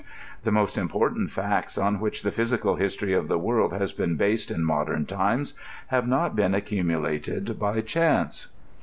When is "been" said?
3.93-4.15, 6.35-6.53